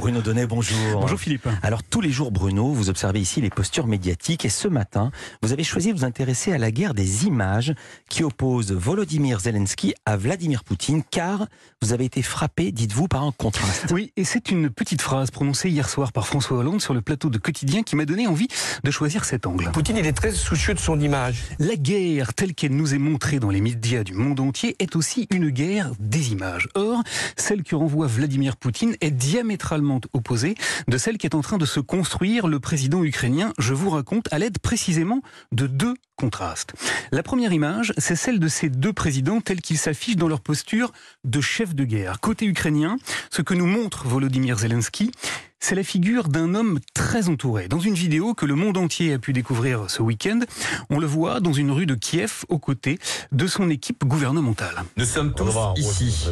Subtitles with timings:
[0.00, 0.78] Bruno Donnet, bonjour.
[0.98, 1.46] Bonjour Philippe.
[1.62, 5.10] Alors tous les jours Bruno, vous observez ici les postures médiatiques et ce matin,
[5.42, 7.74] vous avez choisi de vous intéresser à la guerre des images
[8.08, 11.48] qui oppose Volodymyr Zelensky à Vladimir Poutine car
[11.82, 13.88] vous avez été frappé, dites-vous, par un contraste.
[13.90, 17.28] Oui, et c'est une petite phrase prononcée hier soir par François Hollande sur le plateau
[17.28, 18.48] de Quotidien qui m'a donné envie
[18.82, 19.70] de choisir cet angle.
[19.70, 21.42] Poutine, il est très soucieux de son image.
[21.58, 25.28] La guerre telle qu'elle nous est montrée dans les médias du monde entier est aussi
[25.30, 26.68] une guerre des images.
[26.74, 27.02] Or,
[27.36, 30.54] celle que renvoie Vladimir Poutine est diamétralement opposée
[30.88, 34.32] de celle qui est en train de se construire le président ukrainien, je vous raconte,
[34.32, 35.22] à l'aide précisément
[35.52, 36.74] de deux contrastes.
[37.12, 40.92] La première image, c'est celle de ces deux présidents tels qu'ils s'affichent dans leur posture
[41.24, 42.20] de chef de guerre.
[42.20, 42.98] Côté ukrainien,
[43.30, 45.12] ce que nous montre Volodymyr Zelensky,
[45.60, 47.68] c'est la figure d'un homme très entouré.
[47.68, 50.40] Dans une vidéo que le monde entier a pu découvrir ce week-end,
[50.88, 52.98] on le voit dans une rue de Kiev aux côtés
[53.30, 54.84] de son équipe gouvernementale.
[54.96, 56.26] Nous sommes tous ici.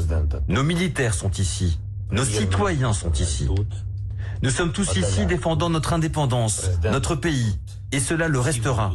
[0.49, 1.79] Nos militaires sont ici.
[2.11, 3.49] Nos citoyens sont ici.
[4.43, 7.59] Nous sommes tous ici défendant notre indépendance, notre pays.
[7.93, 8.93] Et cela le restera.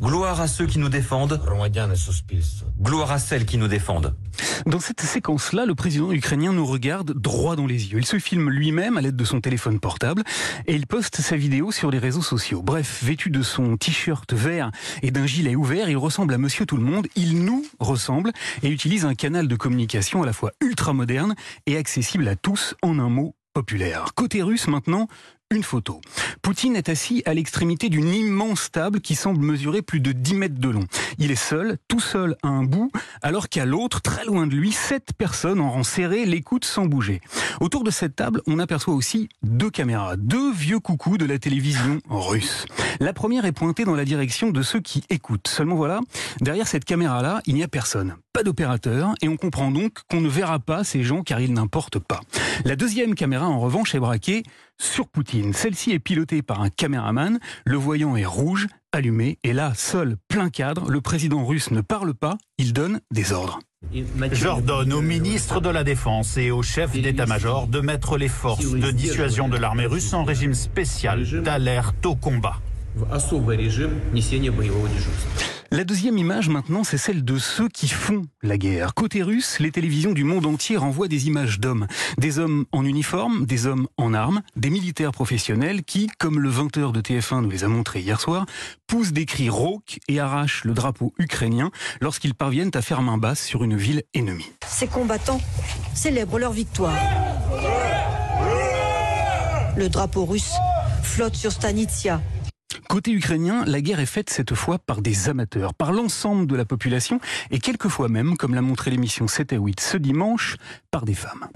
[0.00, 1.40] Gloire à ceux qui nous défendent.
[2.80, 4.14] Gloire à celles qui nous défendent.
[4.64, 7.98] Dans cette séquence-là, le président ukrainien nous regarde droit dans les yeux.
[7.98, 10.22] Il se filme lui-même à l'aide de son téléphone portable
[10.66, 12.62] et il poste sa vidéo sur les réseaux sociaux.
[12.62, 14.70] Bref, vêtu de son t-shirt vert
[15.02, 17.08] et d'un gilet ouvert, il ressemble à Monsieur Tout le Monde.
[17.16, 18.30] Il nous ressemble
[18.62, 21.34] et utilise un canal de communication à la fois ultra moderne
[21.66, 24.14] et accessible à tous en un mot populaire.
[24.14, 25.08] Côté russe maintenant,
[25.50, 26.02] une photo.
[26.42, 30.60] Poutine est assis à l'extrémité d'une immense table qui semble mesurer plus de 10 mètres
[30.60, 30.84] de long.
[31.18, 34.72] Il est seul, tout seul à un bout, alors qu'à l'autre, très loin de lui,
[34.72, 37.22] sept personnes en rang serré l'écoutent sans bouger.
[37.60, 42.00] Autour de cette table, on aperçoit aussi deux caméras, deux vieux coucous de la télévision
[42.10, 42.66] russe.
[43.00, 45.48] La première est pointée dans la direction de ceux qui écoutent.
[45.48, 46.00] Seulement voilà,
[46.42, 50.28] derrière cette caméra-là, il n'y a personne, pas d'opérateur, et on comprend donc qu'on ne
[50.28, 52.20] verra pas ces gens car ils n'importent pas.
[52.64, 54.44] La deuxième caméra, en revanche, est braquée
[54.80, 55.52] sur Poutine.
[55.52, 57.40] Celle-ci est pilotée par un caméraman.
[57.64, 62.14] Le voyant est rouge, allumé, et là, seul, plein cadre, le président russe ne parle
[62.14, 63.58] pas, il donne des ordres.
[64.30, 68.90] J'ordonne au ministre de la Défense et au chef d'état-major de mettre les forces de
[68.92, 72.60] dissuasion de l'armée russe en régime spécial d'alerte au combat.
[75.70, 78.94] La deuxième image maintenant, c'est celle de ceux qui font la guerre.
[78.94, 81.86] Côté russe, les télévisions du monde entier renvoient des images d'hommes.
[82.16, 86.92] Des hommes en uniforme, des hommes en armes, des militaires professionnels qui, comme le 20h
[86.92, 88.46] de TF1 nous les a montrés hier soir,
[88.86, 93.44] poussent des cris rauques et arrachent le drapeau ukrainien lorsqu'ils parviennent à faire main basse
[93.44, 94.50] sur une ville ennemie.
[94.66, 95.42] Ces combattants
[95.94, 96.96] célèbrent leur victoire.
[99.76, 100.54] Le drapeau russe
[101.02, 102.22] flotte sur Stanitsia,
[102.88, 106.64] Côté ukrainien, la guerre est faite cette fois par des amateurs, par l'ensemble de la
[106.64, 110.56] population et quelquefois même, comme l'a montré l'émission 7 à 8 ce dimanche,
[110.90, 111.48] par des femmes.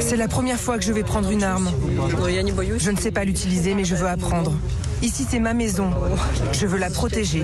[0.00, 1.70] C'est la première fois que je vais prendre une arme.
[2.78, 4.52] Je ne sais pas l'utiliser, mais je veux apprendre.
[5.02, 5.90] Ici, c'est ma maison.
[6.52, 7.42] Je veux la protéger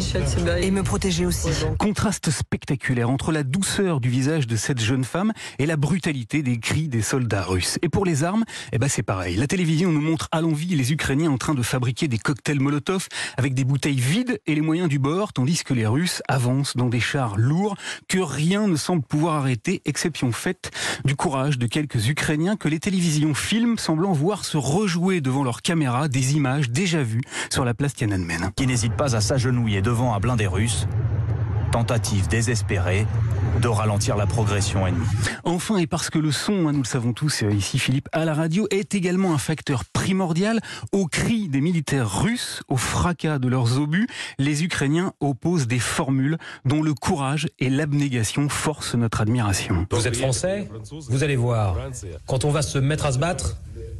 [0.60, 1.48] et me protéger aussi.
[1.78, 6.58] Contraste spectaculaire entre la douceur du visage de cette jeune femme et la brutalité des
[6.58, 7.78] cris des soldats russes.
[7.82, 9.36] Et pour les armes, eh ben c'est pareil.
[9.36, 13.08] La télévision nous montre à l'envie les Ukrainiens en train de fabriquer des cocktails Molotov
[13.36, 16.88] avec des bouteilles vides et les moyens du bord, tandis que les Russes avancent dans
[16.88, 17.76] des chars lourds
[18.08, 20.70] que rien ne semble pouvoir arrêter, exception faite
[21.04, 25.60] du courage de quelques Ukrainiens que les télévisions filment, semblant voir se rejouer devant leurs
[25.60, 27.20] caméras des images déjà vues
[27.50, 28.50] sur la place Tiananmen.
[28.56, 30.86] Qui n'hésite pas à s'agenouiller devant un blindé russe.
[31.72, 33.06] Tentative désespérée
[33.62, 35.06] de ralentir la progression ennemie.
[35.44, 38.26] Enfin, et parce que le son, hein, nous le savons tous euh, ici, Philippe, à
[38.26, 40.60] la radio, est également un facteur primordial
[40.92, 44.06] au cri des militaires russes, au fracas de leurs obus,
[44.38, 49.86] les Ukrainiens opposent des formules dont le courage et l'abnégation forcent notre admiration.
[49.90, 50.68] Vous êtes français
[51.08, 51.76] Vous allez voir.
[52.26, 53.56] Quand on va se mettre à se battre,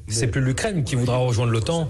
[0.08, 1.88] c'est plus l'Ukraine qui voudra rejoindre l'OTAN,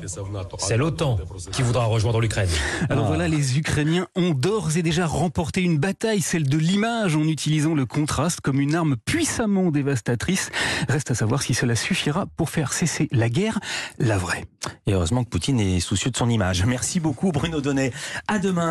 [0.59, 1.19] c'est l'OTAN
[1.51, 2.49] qui voudra rejoindre l'Ukraine.
[2.89, 7.25] Alors voilà, les Ukrainiens ont d'ores et déjà remporté une bataille, celle de l'image, en
[7.25, 10.51] utilisant le contraste comme une arme puissamment dévastatrice.
[10.87, 13.59] Reste à savoir si cela suffira pour faire cesser la guerre,
[13.99, 14.45] la vraie.
[14.87, 16.67] Et heureusement que Poutine est soucieux de son image.
[16.67, 17.91] Merci beaucoup Bruno Donnet.
[18.29, 18.71] À demain.